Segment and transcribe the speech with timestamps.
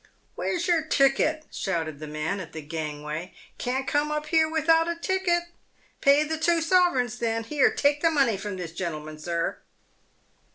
[0.35, 4.95] "Where's your ticket?" shouted the man at the gangway;" can't come up here without a
[4.95, 5.43] ticket.
[6.01, 7.43] Pay the two sovereigns, then.
[7.43, 9.59] Here, take money from this gentleman," sir."